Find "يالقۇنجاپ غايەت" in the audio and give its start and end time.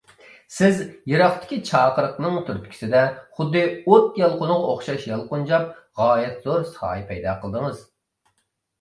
5.13-6.45